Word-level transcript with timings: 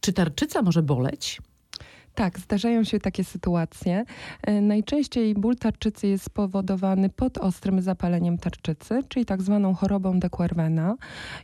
Czy 0.00 0.12
tarczyca 0.12 0.62
może 0.62 0.82
boleć? 0.82 1.40
Tak, 2.14 2.38
zdarzają 2.38 2.84
się 2.84 3.00
takie 3.00 3.24
sytuacje. 3.24 4.04
E, 4.42 4.60
najczęściej 4.60 5.34
ból 5.34 5.56
tarczycy 5.56 6.06
jest 6.06 6.24
spowodowany 6.24 7.10
ostrym 7.40 7.82
zapaleniem 7.82 8.38
tarczycy, 8.38 9.00
czyli 9.08 9.26
tak 9.26 9.42
zwaną 9.42 9.74
chorobą 9.74 10.20
de 10.20 10.30
Quervena. 10.30 10.96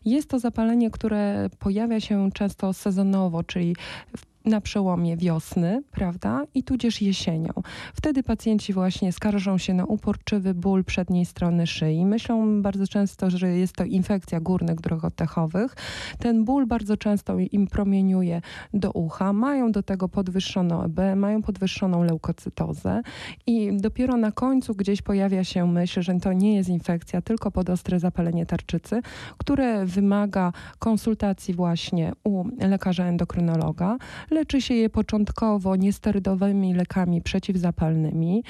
Jest 0.04 0.30
to 0.30 0.38
zapalenie, 0.38 0.90
które 0.90 1.50
pojawia 1.58 2.00
się 2.00 2.30
często 2.34 2.72
sezonowo, 2.72 3.42
czyli 3.44 3.76
w 4.16 4.29
na 4.44 4.60
przełomie 4.60 5.16
wiosny, 5.16 5.82
prawda, 5.90 6.44
i 6.54 6.62
tudzież 6.62 7.02
jesienią. 7.02 7.52
Wtedy 7.94 8.22
pacjenci 8.22 8.72
właśnie 8.72 9.12
skarżą 9.12 9.58
się 9.58 9.74
na 9.74 9.84
uporczywy 9.84 10.54
ból 10.54 10.84
przedniej 10.84 11.26
strony 11.26 11.66
szyi. 11.66 12.06
Myślą 12.06 12.62
bardzo 12.62 12.86
często, 12.86 13.30
że 13.30 13.48
jest 13.48 13.76
to 13.76 13.84
infekcja 13.84 14.40
górnych 14.40 14.80
dróg 14.80 15.04
oddechowych. 15.04 15.76
Ten 16.18 16.44
ból 16.44 16.66
bardzo 16.66 16.96
często 16.96 17.38
im 17.38 17.66
promieniuje 17.66 18.42
do 18.74 18.92
ucha. 18.92 19.32
Mają 19.32 19.72
do 19.72 19.82
tego 19.82 20.08
podwyższoną 20.08 20.82
EB, 20.82 21.00
mają 21.16 21.42
podwyższoną 21.42 22.02
leukocytozę 22.02 23.02
i 23.46 23.76
dopiero 23.76 24.16
na 24.16 24.32
końcu 24.32 24.74
gdzieś 24.74 25.02
pojawia 25.02 25.44
się 25.44 25.66
myśl, 25.66 26.02
że 26.02 26.14
to 26.14 26.32
nie 26.32 26.56
jest 26.56 26.68
infekcja, 26.68 27.22
tylko 27.22 27.50
podostre 27.50 28.00
zapalenie 28.00 28.46
tarczycy, 28.46 29.00
które 29.38 29.86
wymaga 29.86 30.52
konsultacji 30.78 31.54
właśnie 31.54 32.12
u 32.24 32.44
lekarza 32.58 33.04
endokrynologa 33.04 33.98
Leczy 34.40 34.60
się 34.60 34.74
je 34.74 34.90
początkowo 34.90 35.76
niesterydowymi 35.76 36.74
lekami 36.74 37.22
przeciwzapalnymi 37.22 38.44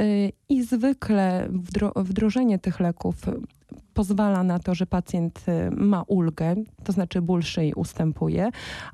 y, 0.00 0.32
i 0.48 0.62
zwykle 0.62 1.48
wdrożenie 1.96 2.58
tych 2.58 2.80
leków 2.80 3.16
pozwala 3.94 4.42
na 4.42 4.58
to, 4.58 4.74
że 4.74 4.86
pacjent 4.86 5.44
y, 5.48 5.70
ma 5.70 6.02
ulgę, 6.02 6.54
to 6.84 6.92
znaczy 6.92 7.22
ból 7.22 7.42
szyi 7.42 7.74
ustępuje, 7.74 8.50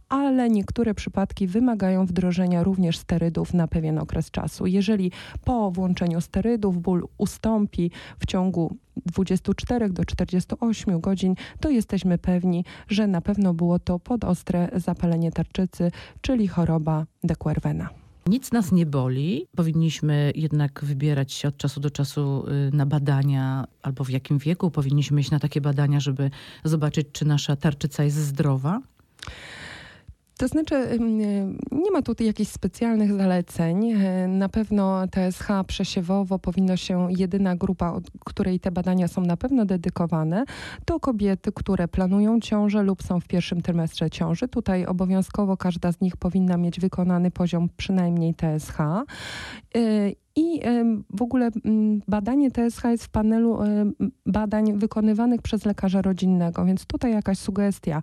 ale 0.09 0.51
niektóre 0.51 0.95
przypadki 0.95 1.47
wymagają 1.47 2.07
wdrożenia 2.07 2.63
również 2.63 2.99
sterydów 2.99 3.55
na 3.55 3.69
pewien 3.69 3.99
okres 3.99 4.31
czasu. 4.31 4.67
Jeżeli 4.67 5.13
po 5.45 5.71
włączeniu 5.71 6.21
sterydów 6.21 6.83
ból 6.83 7.09
ustąpi 7.19 7.91
w 8.19 8.27
ciągu 8.27 8.77
24 9.11 9.91
do 9.91 10.05
48 10.05 11.01
godzin, 11.01 11.35
to 11.61 11.71
jesteśmy 11.71 12.19
pewni, 12.19 12.65
że 12.89 13.07
na 13.07 13.21
pewno 13.21 13.55
było 13.55 13.79
to 13.79 13.99
podostre 13.99 14.69
zapalenie 14.75 15.33
tarczycy, 15.33 15.93
czyli 16.21 16.49
choroba 16.49 17.07
de 17.25 17.37
Quervena. 17.37 17.89
Nic 18.27 18.53
nas 18.53 18.73
nie 18.73 18.87
boli. 18.87 19.47
Powinniśmy 19.57 20.33
jednak 20.35 20.85
wybierać 20.85 21.33
się 21.33 21.49
od 21.49 21.57
czasu 21.57 21.81
do 21.81 21.91
czasu 21.91 22.45
y, 22.69 22.77
na 22.77 22.87
badania, 22.87 23.65
albo 23.83 24.05
w 24.05 24.11
jakim 24.11 24.39
wieku 24.39 24.71
powinniśmy 24.71 25.21
iść 25.21 25.31
na 25.31 25.39
takie 25.39 25.61
badania, 25.61 26.01
żeby 26.01 26.31
zobaczyć, 26.65 27.07
czy 27.13 27.25
nasza 27.25 27.57
tarczyca 27.57 28.05
jest 28.05 28.17
zdrowa. 28.17 28.81
To 30.41 30.49
znaczy, 30.49 30.99
nie 31.73 31.91
ma 31.93 32.03
tutaj 32.03 32.27
jakichś 32.27 32.51
specjalnych 32.51 33.13
zaleceń. 33.13 33.93
E, 33.93 34.29
na 34.29 34.49
pewno 34.49 35.09
TSH 35.09 35.49
przesiewowo 35.67 36.39
powinno 36.39 36.77
się, 36.77 37.09
jedyna 37.11 37.57
grupa, 37.57 38.01
której 38.25 38.61
te 38.61 38.71
badania 38.71 39.09
są 39.09 39.21
na 39.21 39.37
pewno 39.37 39.65
dedykowane, 39.65 40.45
to 40.85 41.01
kobiety, 41.01 41.53
które 41.53 41.89
planują 41.89 42.41
ciążę 42.41 42.83
lub 42.83 43.03
są 43.03 43.21
w 43.21 43.27
pierwszym 43.27 43.63
trymestrze 43.63 44.11
ciąży. 44.11 44.49
Tutaj 44.49 44.87
obowiązkowo 44.87 45.57
każda 45.57 45.93
z 45.93 46.01
nich 46.01 46.17
powinna 46.17 46.57
mieć 46.57 46.81
wykonany 46.81 47.31
poziom 47.31 47.69
przynajmniej 47.77 48.35
TSH. 48.35 48.79
E, 48.81 49.05
I 50.37 50.61
w 51.11 51.23
ogóle 51.23 51.51
badanie 52.09 52.51
TSH 52.51 52.85
jest 52.85 53.05
w 53.05 53.09
panelu 53.09 53.59
badań 54.27 54.79
wykonywanych 54.79 55.43
przez 55.43 55.65
lekarza 55.65 56.03
rodzinnego, 56.03 56.65
więc 56.65 56.87
tutaj 56.87 57.13
jakaś 57.13 57.39
sugestia 57.39 58.03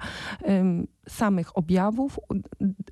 samych 1.07 1.57
objawów, 1.57 2.19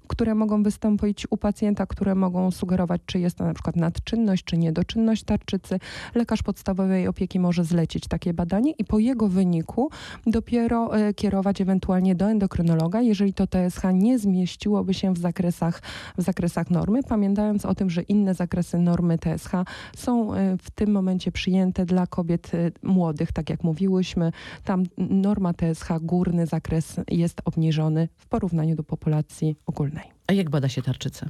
które 0.08 0.35
mogą 0.35 0.63
wystąpić 0.63 1.27
u 1.30 1.38
pacjenta, 1.38 1.85
które 1.85 2.16
mogą 2.16 2.52
sugerować, 2.52 3.02
czy 3.05 3.19
jest 3.19 3.38
to 3.38 3.45
na 3.45 3.53
przykład 3.53 3.75
nadczynność, 3.75 4.44
czy 4.44 4.58
niedoczynność 4.58 5.23
tarczycy. 5.23 5.80
Lekarz 6.16 6.43
podstawowej 6.43 7.08
opieki 7.08 7.39
może 7.39 7.64
zlecić 7.64 8.08
takie 8.08 8.33
badanie 8.33 8.71
i 8.71 8.86
po 8.86 8.99
jego 8.99 9.27
wyniku 9.27 9.89
dopiero 10.27 10.98
e, 10.98 11.14
kierować 11.14 11.61
ewentualnie 11.61 12.15
do 12.15 12.30
endokrynologa, 12.30 13.02
jeżeli 13.02 13.33
to 13.33 13.48
TSH 13.48 13.83
nie 13.93 14.20
zmieściłoby 14.20 14.93
się 14.93 15.14
w 15.14 15.17
zakresach, 15.17 15.82
w 16.17 16.21
zakresach 16.21 16.70
normy, 16.70 17.03
pamiętając 17.03 17.65
o 17.65 17.76
tym, 17.76 17.89
że 17.89 18.02
inne 18.02 18.33
zakresy 18.33 18.80
normy 18.80 19.17
TSH 19.17 19.52
są 19.95 20.33
e, 20.33 20.58
w 20.58 20.71
tym 20.71 20.92
momencie 20.92 21.32
przyjęte 21.32 21.86
dla 21.86 22.08
kobiet 22.08 22.52
e, 22.53 22.71
młodych, 22.83 23.32
tak 23.32 23.49
jak 23.49 23.64
mówiłyśmy. 23.64 24.32
Tam 24.64 24.83
norma 24.97 25.53
TSH, 25.53 25.87
górny 26.02 26.47
zakres 26.47 26.95
jest 27.08 27.42
obniżony 27.45 28.05
w 28.17 28.27
porównaniu 28.27 28.76
do 28.76 28.83
populacji 28.83 29.55
ogólnej. 29.66 30.04
A 30.27 30.33
jak 30.33 30.49
bada 30.49 30.70
się 30.70 30.82
tarczycę? 30.82 31.30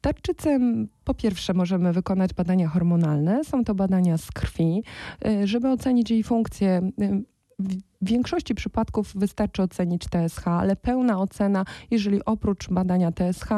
Tarczycę 0.00 0.58
po 1.04 1.14
pierwsze 1.14 1.54
możemy 1.54 1.92
wykonać 1.92 2.34
badania 2.34 2.68
hormonalne. 2.68 3.44
Są 3.44 3.64
to 3.64 3.74
badania 3.74 4.18
z 4.18 4.30
krwi, 4.30 4.82
y, 5.26 5.46
żeby 5.46 5.68
ocenić 5.68 6.10
jej 6.10 6.22
funkcję. 6.22 6.90
Y, 7.02 7.24
w 7.60 8.08
większości 8.08 8.54
przypadków 8.54 9.12
wystarczy 9.14 9.62
ocenić 9.62 10.02
TSH, 10.08 10.48
ale 10.48 10.76
pełna 10.76 11.20
ocena, 11.20 11.64
jeżeli 11.90 12.24
oprócz 12.24 12.70
badania 12.70 13.12
TSH 13.12 13.48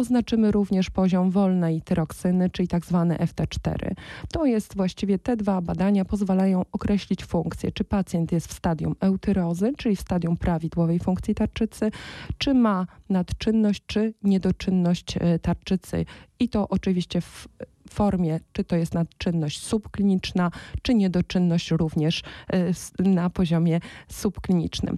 oznaczymy 0.00 0.50
również 0.50 0.90
poziom 0.90 1.30
wolnej 1.30 1.82
tyroksyny, 1.82 2.50
czyli 2.50 2.68
tak 2.68 2.86
zwane 2.86 3.16
FT4. 3.16 3.94
To 4.32 4.46
jest 4.46 4.76
właściwie 4.76 5.18
te 5.18 5.36
dwa 5.36 5.60
badania 5.60 6.04
pozwalają 6.04 6.62
określić 6.72 7.24
funkcję, 7.24 7.72
czy 7.72 7.84
pacjent 7.84 8.32
jest 8.32 8.48
w 8.48 8.52
stadium 8.52 8.94
eutyrozy, 9.00 9.72
czyli 9.76 9.96
w 9.96 10.00
stadium 10.00 10.36
prawidłowej 10.36 10.98
funkcji 10.98 11.34
tarczycy, 11.34 11.90
czy 12.38 12.54
ma 12.54 12.86
nadczynność, 13.08 13.82
czy 13.86 14.14
niedoczynność 14.22 15.16
e, 15.16 15.38
tarczycy. 15.38 16.04
I 16.38 16.48
to 16.48 16.68
oczywiście 16.68 17.20
w 17.20 17.48
formie, 17.90 18.40
czy 18.52 18.64
to 18.64 18.76
jest 18.76 18.94
nadczynność 18.94 19.62
subkliniczna, 19.62 20.50
czy 20.82 20.94
niedoczynność 20.94 21.70
również 21.70 22.22
e, 22.52 22.72
na 23.02 23.30
poziomie 23.30 23.80
subklinicznym 24.08 24.96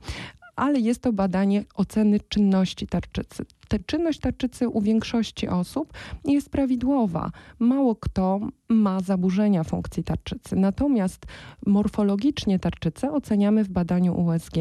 ale 0.56 0.80
jest 0.80 1.02
to 1.02 1.12
badanie 1.12 1.64
oceny 1.74 2.20
czynności 2.20 2.86
tarczycy. 2.86 3.44
Ta 3.72 3.78
czynność 3.86 4.20
tarczycy 4.20 4.68
u 4.68 4.80
większości 4.80 5.48
osób 5.48 5.92
jest 6.24 6.50
prawidłowa. 6.50 7.30
Mało 7.58 7.96
kto 7.96 8.40
ma 8.68 9.00
zaburzenia 9.00 9.64
funkcji 9.64 10.04
tarczycy. 10.04 10.56
Natomiast 10.56 11.26
morfologicznie 11.66 12.58
tarczycę 12.58 13.12
oceniamy 13.12 13.64
w 13.64 13.68
badaniu 13.68 14.20
USG 14.20 14.54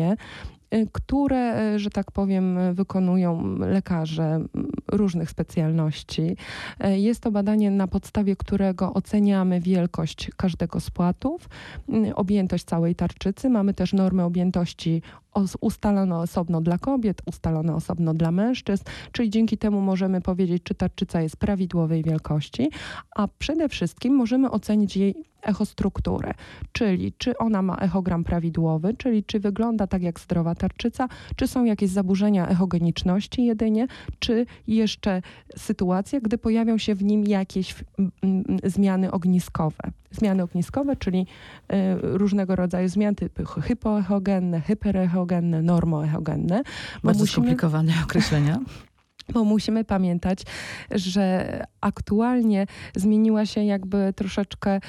które, 0.92 1.74
y, 1.76 1.80
że 1.80 1.90
tak 1.90 2.12
powiem, 2.12 2.60
wykonują 2.74 3.58
lekarze 3.58 4.40
różnych 4.88 5.30
specjalności. 5.30 6.36
Y, 6.86 7.00
jest 7.00 7.22
to 7.22 7.32
badanie, 7.32 7.72
na 7.72 7.88
podstawie 7.88 8.36
którego 8.36 8.94
oceniamy 8.94 9.60
wielkość 9.60 10.32
każdego 10.38 10.80
z 10.80 10.90
płatów, 10.92 11.50
objętość 12.16 12.64
całej 12.64 12.96
tarczycy. 12.96 13.50
Mamy 13.50 13.74
też 13.74 13.94
normę 13.94 14.26
objętości 14.26 15.02
ustalone 15.62 16.18
osobno 16.18 16.62
dla 16.62 16.78
kobiet, 16.78 17.22
ustalone 17.26 17.76
osobno 17.76 18.14
dla 18.14 18.32
mężczyzn, 18.32 18.84
czyli 19.12 19.30
dzięki 19.30 19.58
temu 19.58 19.82
możemy 19.82 20.22
powiedzieć, 20.22 20.64
czy 20.64 20.76
tarczyca 20.76 21.22
jest 21.22 21.38
prawidłowej 21.38 22.04
wielkości, 22.04 22.70
a 23.16 23.28
przede 23.28 23.70
wszystkim 23.70 24.14
możemy 24.14 24.52
ocenić 24.52 24.98
jej 24.98 25.31
echostrukturę, 25.42 26.34
czyli 26.72 27.14
czy 27.18 27.38
ona 27.38 27.62
ma 27.62 27.76
echogram 27.76 28.24
prawidłowy, 28.24 28.94
czyli 28.94 29.24
czy 29.24 29.40
wygląda 29.40 29.88
tak 29.88 30.02
jak 30.02 30.20
zdrowa 30.20 30.56
tarczyca, 30.56 31.08
czy 31.36 31.48
są 31.48 31.66
jakieś 31.66 31.90
zaburzenia 31.90 32.48
echogeniczności 32.48 33.46
jedynie, 33.46 33.88
czy 34.20 34.46
jeszcze 34.68 35.22
sytuacje, 35.58 36.22
gdy 36.22 36.38
pojawią 36.38 36.78
się 36.78 36.96
w 36.96 37.04
nim 37.04 37.24
jakieś 37.24 37.76
zmiany 38.64 39.12
ogniskowe. 39.12 39.92
Zmiany 40.12 40.44
ogniskowe, 40.44 40.96
czyli 40.96 41.22
y, 41.22 41.76
różnego 42.02 42.56
rodzaju 42.56 42.90
zmiany 42.90 43.16
typy 43.16 43.44
hypoechogenne, 43.62 44.62
hyperechogenne, 44.62 45.62
normoechogenne. 45.62 46.62
Bardzo 47.04 47.20
musimy... 47.20 47.28
skomplikowane 47.28 47.94
określenia 48.04 48.60
bo 49.34 49.44
musimy 49.44 49.84
pamiętać, 49.84 50.44
że 50.92 51.46
aktualnie 51.82 52.66
zmieniła 52.96 53.46
się 53.46 53.64
jakby 53.64 54.14
troszeczkę 54.16 54.80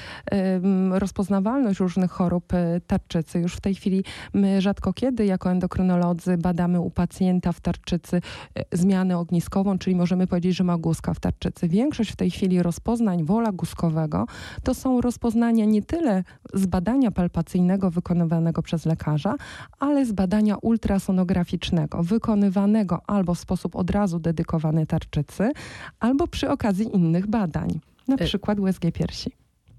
rozpoznawalność 0.91 1.79
różnych 1.79 2.11
chorób 2.11 2.53
e, 2.53 2.81
tarczycy. 2.87 3.39
Już 3.39 3.55
w 3.55 3.61
tej 3.61 3.75
chwili 3.75 4.03
my 4.33 4.61
rzadko 4.61 4.93
kiedy 4.93 5.25
jako 5.25 5.51
endokrynolodzy 5.51 6.37
badamy 6.37 6.79
u 6.79 6.89
pacjenta 6.89 7.51
w 7.51 7.61
tarczycy 7.61 8.21
e, 8.55 8.77
zmianę 8.77 9.17
ogniskową, 9.17 9.77
czyli 9.77 9.95
możemy 9.95 10.27
powiedzieć, 10.27 10.55
że 10.55 10.63
ma 10.63 10.77
guska 10.77 11.13
w 11.13 11.19
tarczycy. 11.19 11.67
Większość 11.67 12.11
w 12.11 12.15
tej 12.15 12.31
chwili 12.31 12.63
rozpoznań 12.63 13.23
wola 13.23 13.51
guskowego 13.51 14.25
to 14.63 14.73
są 14.73 15.01
rozpoznania 15.01 15.65
nie 15.65 15.81
tyle 15.81 16.23
z 16.53 16.65
badania 16.65 17.11
palpacyjnego 17.11 17.91
wykonywanego 17.91 18.61
przez 18.61 18.85
lekarza, 18.85 19.35
ale 19.79 20.05
z 20.05 20.11
badania 20.11 20.57
ultrasonograficznego 20.57 22.03
wykonywanego 22.03 23.01
albo 23.07 23.33
w 23.33 23.39
sposób 23.39 23.75
od 23.75 23.89
razu 23.89 24.19
dedykowany 24.33 24.85
tarczycy, 24.85 25.51
albo 25.99 26.27
przy 26.27 26.49
okazji 26.49 26.95
innych 26.95 27.27
badań, 27.27 27.79
na 28.07 28.15
e, 28.15 28.25
przykład 28.25 28.59
USG 28.59 28.81
piersi. 28.93 29.31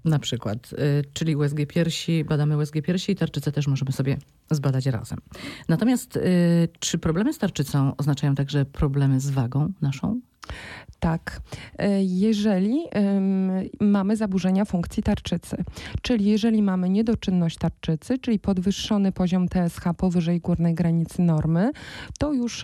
Na 0.05 0.19
przykład, 0.19 0.73
y, 0.73 1.03
czyli 1.13 1.35
USG 1.35 1.57
piersi, 1.67 2.23
badamy 2.23 2.57
USG 2.57 2.75
piersi 2.83 3.11
i 3.11 3.15
tarczycę 3.15 3.51
też 3.51 3.67
możemy 3.67 3.91
sobie 3.91 4.17
zbadać 4.51 4.85
razem. 4.85 5.19
Natomiast 5.69 6.17
y, 6.17 6.21
czy 6.79 6.97
problemy 6.97 7.33
z 7.33 7.37
tarczycą 7.37 7.95
oznaczają 7.97 8.35
także 8.35 8.65
problemy 8.65 9.19
z 9.19 9.29
wagą 9.29 9.73
naszą? 9.81 10.19
Tak, 10.99 11.41
jeżeli 11.99 12.83
mamy 13.81 14.15
zaburzenia 14.15 14.65
funkcji 14.65 15.03
tarczycy, 15.03 15.63
czyli 16.01 16.25
jeżeli 16.25 16.61
mamy 16.61 16.89
niedoczynność 16.89 17.57
tarczycy, 17.57 18.19
czyli 18.19 18.39
podwyższony 18.39 19.11
poziom 19.11 19.47
TSH 19.47 19.83
powyżej 19.97 20.39
górnej 20.39 20.73
granicy 20.73 21.21
normy, 21.21 21.71
to 22.19 22.33
już 22.33 22.63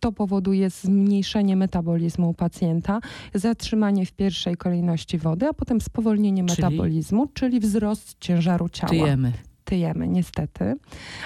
to 0.00 0.12
powoduje 0.12 0.70
zmniejszenie 0.70 1.56
metabolizmu 1.56 2.30
u 2.30 2.34
pacjenta, 2.34 3.00
zatrzymanie 3.34 4.06
w 4.06 4.12
pierwszej 4.12 4.56
kolejności 4.56 5.18
wody, 5.18 5.46
a 5.48 5.52
potem 5.52 5.80
spowolnienie 5.80 6.44
czyli? 6.44 6.62
metabolizmu, 6.62 7.26
czyli 7.26 7.60
wzrost 7.60 8.16
ciężaru 8.20 8.68
ciała. 8.68 8.90
Tyjemy. 8.90 9.32
Tyjemy, 9.64 10.08
niestety. 10.08 10.76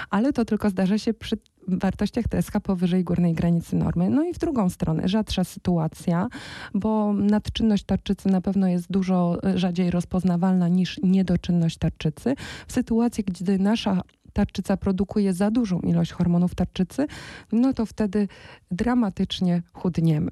Ale 0.09 0.33
to 0.33 0.45
tylko 0.45 0.69
zdarza 0.69 0.97
się 0.97 1.13
przy 1.13 1.37
wartościach 1.67 2.25
TSH 2.27 2.51
powyżej 2.63 3.03
górnej 3.03 3.33
granicy 3.33 3.75
normy. 3.75 4.09
No 4.09 4.23
i 4.23 4.33
w 4.33 4.37
drugą 4.37 4.69
stronę, 4.69 5.07
rzadsza 5.07 5.43
sytuacja, 5.43 6.27
bo 6.73 7.13
nadczynność 7.13 7.83
tarczycy 7.83 8.29
na 8.29 8.41
pewno 8.41 8.67
jest 8.67 8.91
dużo 8.91 9.37
rzadziej 9.55 9.91
rozpoznawalna 9.91 10.67
niż 10.67 10.99
niedoczynność 11.03 11.77
tarczycy. 11.77 12.35
W 12.67 12.73
sytuacji, 12.73 13.23
gdy 13.23 13.59
nasza 13.59 14.01
tarczyca 14.33 14.77
produkuje 14.77 15.33
za 15.33 15.51
dużą 15.51 15.79
ilość 15.79 16.11
hormonów 16.11 16.55
tarczycy, 16.55 17.07
no 17.51 17.73
to 17.73 17.85
wtedy 17.85 18.27
dramatycznie 18.71 19.61
chudniemy. 19.73 20.29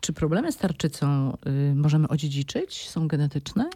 Czy 0.00 0.12
problemy 0.12 0.52
z 0.52 0.56
tarczycą 0.56 1.36
y, 1.46 1.74
możemy 1.74 2.08
odziedziczyć? 2.08 2.88
Są 2.88 3.08
genetyczne? 3.08 3.70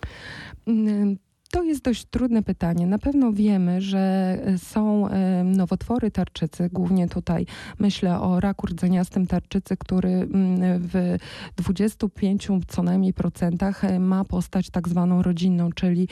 To 1.51 1.63
jest 1.63 1.83
dość 1.83 2.05
trudne 2.05 2.43
pytanie. 2.43 2.87
Na 2.87 2.99
pewno 2.99 3.33
wiemy, 3.33 3.81
że 3.81 3.99
e, 4.45 4.59
są 4.59 5.09
e, 5.09 5.45
nowotwory 5.45 6.11
tarczycy, 6.11 6.69
głównie 6.73 7.09
tutaj 7.09 7.47
myślę 7.79 8.21
o 8.21 8.41
raku 8.41 8.67
rdzeniastym 8.67 9.27
tarczycy, 9.27 9.77
który 9.77 10.09
mm, 10.09 10.59
w 10.79 11.17
25 11.57 12.49
co 12.69 12.83
najmniej 12.83 13.13
procentach 13.13 13.85
e, 13.85 13.99
ma 13.99 14.25
postać 14.25 14.71
tak 14.71 14.89
zwaną 14.89 15.23
rodzinną, 15.23 15.73
czyli 15.73 16.09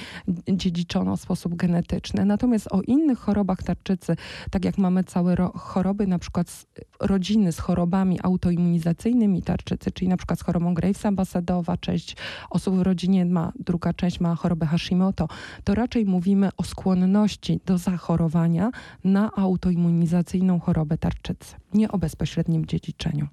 dziedziczoną 0.48 1.16
w 1.16 1.20
sposób 1.20 1.54
genetyczny. 1.54 2.25
Natomiast 2.25 2.69
o 2.72 2.82
innych 2.82 3.19
chorobach 3.19 3.62
tarczycy, 3.62 4.16
tak 4.50 4.64
jak 4.64 4.78
mamy 4.78 5.04
całe 5.04 5.36
choroby, 5.54 6.06
na 6.06 6.19
przykład 6.19 6.66
rodziny 7.00 7.52
z 7.52 7.58
chorobami 7.58 8.19
autoimmunizacyjnymi 8.22 9.42
tarczycy, 9.42 9.90
czyli 9.90 10.08
na 10.08 10.16
przykład 10.16 10.38
z 10.38 10.42
chorobą 10.42 10.75
Gravesa 10.75 11.12
Basedowa, 11.12 11.76
część 11.76 12.16
osób 12.50 12.75
w 12.76 12.82
rodzinie 12.82 13.26
ma, 13.26 13.52
druga 13.58 13.92
część 13.92 14.20
ma 14.20 14.34
chorobę 14.34 14.66
Hashimoto, 14.66 15.24
to 15.65 15.75
raczej 15.75 16.06
mówimy 16.06 16.49
o 16.56 16.62
skłonności 16.62 17.61
do 17.67 17.79
zachorowania 17.79 18.71
na 19.05 19.31
autoimmunizacyjną 19.37 20.61
chorobę 20.61 20.99
tarczycy, 20.99 21.56
nie 21.75 21.93
o 21.93 21.99
bezpośrednim 21.99 22.67
dziedziczeniu. 22.67 23.29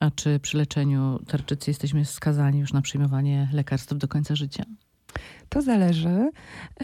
A 0.00 0.10
czy 0.10 0.40
przy 0.40 0.56
leczeniu 0.56 1.18
tarczycy 1.26 1.70
jesteśmy 1.70 2.04
skazani 2.04 2.58
już 2.58 2.72
na 2.72 2.82
przyjmowanie 2.82 3.48
lekarstw 3.52 3.94
do 3.94 4.08
końca 4.08 4.36
życia? 4.36 4.64
To 5.48 5.62
zależy, 5.62 6.30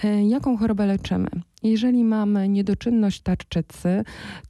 e, 0.05 0.29
jaką 0.29 0.57
chorobę 0.57 0.87
leczymy. 0.87 1.29
Jeżeli 1.63 2.05
mamy 2.05 2.49
niedoczynność 2.49 3.21
tarczycy, 3.21 4.05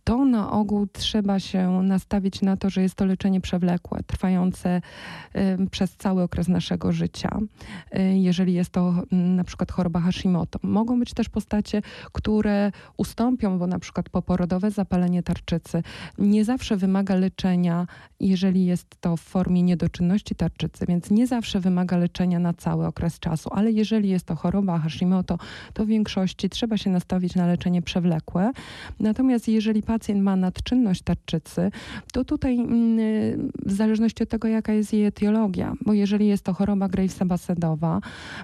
to 0.04 0.24
na 0.24 0.50
ogół 0.50 0.86
trzeba 0.92 1.40
się 1.40 1.82
nastawić 1.82 2.42
na 2.42 2.56
to, 2.56 2.70
że 2.70 2.82
jest 2.82 2.94
to 2.94 3.04
leczenie 3.04 3.40
przewlekłe, 3.40 4.00
trwające 4.06 4.80
przez 5.70 5.96
cały 5.96 6.22
okres 6.22 6.48
naszego 6.48 6.92
życia. 6.92 7.38
Y, 7.98 8.18
jeżeli 8.18 8.54
jest 8.54 8.70
to 8.70 8.94
y, 9.12 9.16
na 9.16 9.44
przykład 9.44 9.72
choroba 9.72 10.00
Hashimoto. 10.00 10.58
Mogą 10.62 10.98
być 10.98 11.14
też 11.14 11.28
postacie, 11.28 11.82
które 12.12 12.72
ustąpią, 12.96 13.58
bo 13.58 13.66
na 13.66 13.78
przykład 13.78 14.08
poporodowe 14.08 14.70
zapalenie 14.70 15.22
tarczycy 15.22 15.82
nie 16.18 16.44
zawsze 16.44 16.76
wymaga 16.76 17.14
leczenia, 17.14 17.86
jeżeli 18.20 18.64
jest 18.66 19.00
to 19.00 19.16
w 19.16 19.20
formie 19.20 19.62
niedoczynności 19.62 20.34
tarczycy, 20.34 20.86
więc 20.88 21.10
nie 21.10 21.26
zawsze 21.26 21.60
wymaga 21.60 21.96
leczenia 21.96 22.38
na 22.38 22.52
cały 22.52 22.86
okres 22.86 23.18
czasu, 23.18 23.50
ale 23.52 23.72
jeżeli 23.72 24.08
jest 24.08 24.26
to 24.26 24.36
choroba 24.36 24.78
Hashimoto, 24.78 25.38
to 25.74 25.84
w 25.84 25.88
większości 25.88 26.48
trzeba 26.48 26.76
się 26.76 26.90
nastawić 26.90 27.01
nastawić 27.02 27.34
na 27.34 27.46
leczenie 27.46 27.82
przewlekłe. 27.82 28.52
Natomiast 29.00 29.48
jeżeli 29.48 29.82
pacjent 29.82 30.22
ma 30.22 30.36
nadczynność 30.36 31.02
tarczycy, 31.02 31.70
to 32.12 32.24
tutaj 32.24 32.58
mm, 32.58 33.50
w 33.66 33.72
zależności 33.72 34.22
od 34.22 34.28
tego, 34.28 34.48
jaka 34.48 34.72
jest 34.72 34.92
jej 34.92 35.04
etiologia, 35.04 35.74
bo 35.80 35.92
jeżeli 35.92 36.26
jest 36.26 36.44
to 36.44 36.52
choroba 36.52 36.88
Gravesa 36.88 37.24
basedowa, 37.24 38.00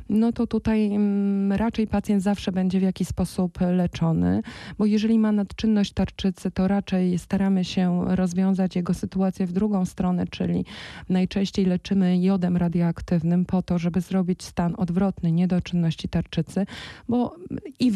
no 0.09 0.33
to 0.33 0.47
tutaj 0.47 0.87
mm, 0.87 1.53
raczej 1.53 1.87
pacjent 1.87 2.23
zawsze 2.23 2.53
będzie 2.53 2.81
w 2.81 2.83
jakiś 2.83 3.09
sposób 3.09 3.59
leczony, 3.61 4.43
bo 4.79 4.87
jeżeli 4.87 5.19
ma 5.19 5.33
nadczynność 5.33 5.93
tarczycy, 5.93 6.51
to 6.51 6.69
raczej 6.69 7.19
staramy 7.19 7.65
się 7.65 8.05
rozwiązać 8.07 8.77
jego 8.77 8.95
sytuację 8.95 9.47
w 9.47 9.53
drugą 9.53 9.85
stronę, 9.85 10.27
czyli 10.31 10.65
najczęściej 11.09 11.65
leczymy 11.65 12.21
jodem 12.21 12.57
radioaktywnym 12.57 13.45
po 13.45 13.63
to, 13.63 13.79
żeby 13.79 14.01
zrobić 14.01 14.43
stan 14.43 14.75
odwrotny 14.77 15.33
niedoczynności 15.33 16.09
tarczycy, 16.09 16.67
bo 17.09 17.37
i 17.79 17.91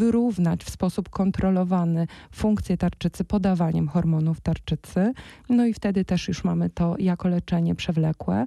wyrównać 0.52 0.64
w 0.64 0.70
sposób 0.70 1.08
kontrolowany 1.08 2.06
funkcję 2.32 2.76
tarczycy 2.76 3.24
podawaniem 3.24 3.88
hormonów 3.88 4.40
tarczycy. 4.40 5.12
No 5.48 5.66
i 5.66 5.72
wtedy 5.72 6.04
też 6.04 6.28
już 6.28 6.44
mamy 6.44 6.70
to 6.70 6.96
jako 6.98 7.28
leczenie 7.28 7.74
przewlekłe. 7.74 8.46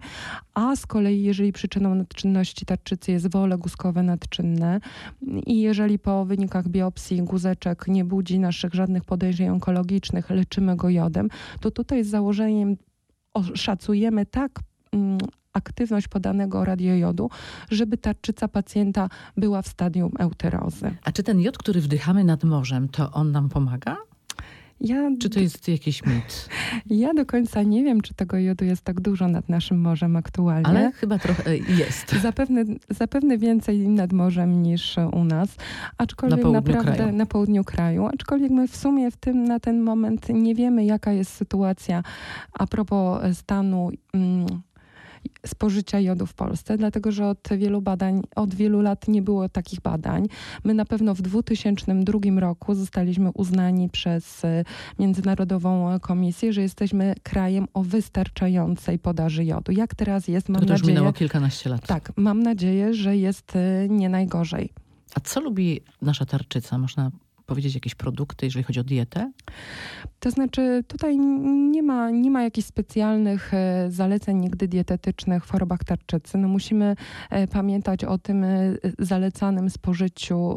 A 0.53 0.75
z 0.75 0.85
kolei, 0.85 1.23
jeżeli 1.23 1.51
przyczyną 1.51 1.95
nadczynności 1.95 2.65
tarczycy 2.65 3.11
jest 3.11 3.31
wole 3.31 3.57
guzkowe 3.57 4.03
nadczynne 4.03 4.79
i 5.45 5.61
jeżeli 5.61 5.99
po 5.99 6.25
wynikach 6.25 6.67
biopsji 6.67 7.21
guzeczek 7.21 7.87
nie 7.87 8.05
budzi 8.05 8.39
naszych 8.39 8.73
żadnych 8.73 9.03
podejrzeń 9.05 9.49
onkologicznych, 9.49 10.29
leczymy 10.29 10.75
go 10.75 10.89
jodem, 10.89 11.29
to 11.61 11.71
tutaj 11.71 12.03
z 12.03 12.07
założeniem 12.07 12.77
szacujemy 13.55 14.25
tak 14.25 14.59
mm, 14.93 15.17
aktywność 15.55 16.07
podanego 16.07 16.65
radiojodu, 16.65 17.29
żeby 17.71 17.97
tarczyca 17.97 18.47
pacjenta 18.47 19.09
była 19.37 19.61
w 19.61 19.67
stadium 19.67 20.11
euterozy. 20.19 20.95
A 21.03 21.11
czy 21.11 21.23
ten 21.23 21.39
jod, 21.39 21.57
który 21.57 21.81
wdychamy 21.81 22.23
nad 22.23 22.43
morzem, 22.43 22.89
to 22.89 23.11
on 23.11 23.31
nam 23.31 23.49
pomaga? 23.49 23.97
Ja, 24.81 25.11
czy 25.19 25.29
to 25.29 25.39
jest 25.39 25.67
jakiś 25.67 26.05
mit? 26.05 26.49
Ja 26.89 27.13
do 27.13 27.25
końca 27.25 27.63
nie 27.63 27.83
wiem, 27.83 28.01
czy 28.01 28.13
tego 28.13 28.37
jodu 28.37 28.65
jest 28.65 28.81
tak 28.81 29.01
dużo 29.01 29.27
nad 29.27 29.49
naszym 29.49 29.81
morzem 29.81 30.15
aktualnie. 30.15 30.67
Ale 30.67 30.91
chyba 30.91 31.19
trochę 31.19 31.57
jest. 31.57 32.11
Zapewne, 32.21 32.63
zapewne 32.89 33.37
więcej 33.37 33.87
nad 33.87 34.13
morzem 34.13 34.63
niż 34.63 34.95
u 35.11 35.23
nas. 35.23 35.55
Aczkolwiek 35.97 36.43
na 36.43 36.51
naprawdę 36.51 36.95
kraju. 36.95 37.15
na 37.15 37.25
południu 37.25 37.63
kraju. 37.63 38.05
Aczkolwiek 38.05 38.51
my 38.51 38.67
w 38.67 38.75
sumie 38.75 39.11
w 39.11 39.17
tym 39.17 39.43
na 39.43 39.59
ten 39.59 39.81
moment 39.81 40.29
nie 40.29 40.55
wiemy, 40.55 40.85
jaka 40.85 41.11
jest 41.11 41.31
sytuacja 41.33 42.03
a 42.53 42.67
propos 42.67 43.37
stanu. 43.37 43.89
Mm, 44.13 44.45
spożycia 45.45 45.99
jodu 45.99 46.25
w 46.25 46.33
Polsce, 46.33 46.77
dlatego 46.77 47.11
że 47.11 47.27
od 47.27 47.47
wielu 47.57 47.81
badań, 47.81 48.21
od 48.35 48.55
wielu 48.55 48.81
lat 48.81 49.07
nie 49.07 49.21
było 49.21 49.49
takich 49.49 49.81
badań. 49.81 50.27
My 50.63 50.73
na 50.73 50.85
pewno 50.85 51.15
w 51.15 51.21
2002 51.21 52.19
roku 52.39 52.75
zostaliśmy 52.75 53.29
uznani 53.33 53.89
przez 53.89 54.45
e, 54.45 54.63
Międzynarodową 54.99 55.99
Komisję, 55.99 56.53
że 56.53 56.61
jesteśmy 56.61 57.15
krajem 57.23 57.67
o 57.73 57.83
wystarczającej 57.83 58.99
podaży 58.99 59.45
jodu. 59.45 59.71
Jak 59.71 59.95
teraz 59.95 60.27
jest, 60.27 60.49
mam 60.49 60.61
to 60.61 60.61
nadzieję... 60.61 60.79
To 60.79 60.83
już 60.83 60.87
minęło 60.87 61.13
kilkanaście 61.13 61.69
lat. 61.69 61.87
Tak, 61.87 62.11
mam 62.15 62.43
nadzieję, 62.43 62.93
że 62.93 63.17
jest 63.17 63.55
e, 63.55 63.89
nie 63.89 64.09
najgorzej. 64.09 64.69
A 65.15 65.19
co 65.19 65.41
lubi 65.41 65.81
nasza 66.01 66.25
tarczyca? 66.25 66.77
Można 66.77 67.11
powiedzieć 67.45 67.75
jakieś 67.75 67.95
produkty, 67.95 68.45
jeżeli 68.45 68.63
chodzi 68.63 68.79
o 68.79 68.83
dietę? 68.83 69.31
To 70.19 70.31
znaczy, 70.31 70.83
tutaj 70.87 71.17
nie 71.71 71.83
ma, 71.83 72.09
nie 72.09 72.31
ma 72.31 72.43
jakichś 72.43 72.67
specjalnych 72.67 73.53
e, 73.53 73.87
zaleceń 73.89 74.37
nigdy 74.37 74.67
dietetycznych 74.67 75.45
w 75.45 75.51
chorobach 75.51 75.83
tarczycy. 75.83 76.37
No 76.37 76.47
musimy 76.47 76.95
e, 77.29 77.47
pamiętać 77.47 78.03
o 78.03 78.17
tym 78.17 78.43
e, 78.43 78.75
zalecanym 78.99 79.69
spożyciu 79.69 80.55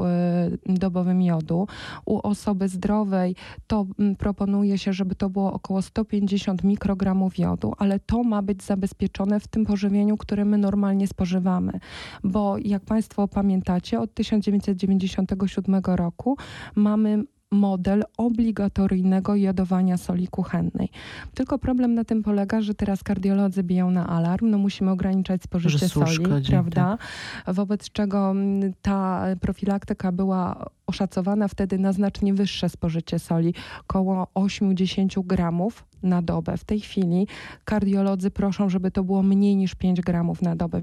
dobowym 0.66 1.22
jodu. 1.22 1.66
U 2.04 2.20
osoby 2.22 2.68
zdrowej 2.68 3.36
to 3.66 3.86
proponuje 4.18 4.78
się, 4.78 4.92
żeby 4.92 5.14
to 5.14 5.30
było 5.30 5.52
około 5.52 5.82
150 5.82 6.64
mikrogramów 6.64 7.38
jodu, 7.38 7.74
ale 7.78 8.00
to 8.00 8.22
ma 8.22 8.42
być 8.42 8.62
zabezpieczone 8.62 9.40
w 9.40 9.48
tym 9.48 9.64
pożywieniu, 9.64 10.16
które 10.16 10.44
my 10.44 10.58
normalnie 10.58 11.08
spożywamy. 11.08 11.72
Bo 12.24 12.58
jak 12.58 12.84
Państwo 12.84 13.28
pamiętacie, 13.28 14.00
od 14.00 14.14
1997 14.14 15.82
roku 15.84 16.36
mamy 16.78 17.24
model 17.50 18.04
obligatoryjnego 18.16 19.34
jodowania 19.36 19.96
soli 19.96 20.28
kuchennej. 20.28 20.88
Tylko 21.34 21.58
problem 21.58 21.94
na 21.94 22.04
tym 22.04 22.22
polega, 22.22 22.60
że 22.60 22.74
teraz 22.74 23.02
kardiolodzy 23.02 23.62
biją 23.62 23.90
na 23.90 24.06
alarm, 24.06 24.50
no 24.50 24.58
musimy 24.58 24.90
ograniczać 24.90 25.42
spożycie 25.42 25.88
soli, 25.88 26.18
prawda? 26.48 26.98
Tak. 27.44 27.54
Wobec 27.54 27.90
czego 27.90 28.30
mm, 28.30 28.72
ta 28.82 29.26
profilaktyka 29.40 30.12
była 30.12 30.70
oszacowana 30.86 31.48
wtedy 31.48 31.78
na 31.78 31.92
znacznie 31.92 32.34
wyższe 32.34 32.68
spożycie 32.68 33.18
soli, 33.18 33.54
około 33.88 34.28
8-10 34.34 35.26
gramów 35.26 35.84
na 36.02 36.22
dobę. 36.22 36.56
W 36.56 36.64
tej 36.64 36.80
chwili 36.80 37.26
kardiolodzy 37.64 38.30
proszą, 38.30 38.68
żeby 38.68 38.90
to 38.90 39.04
było 39.04 39.22
mniej 39.22 39.56
niż 39.56 39.74
5 39.74 40.00
gramów 40.00 40.42
na 40.42 40.56
dobę. 40.56 40.76